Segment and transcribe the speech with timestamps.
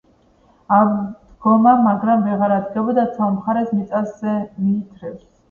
[0.77, 5.23] ადგომა მაგრამ ვეღარა დგებოდა ცალ მხარს მიწაზე მიითრევს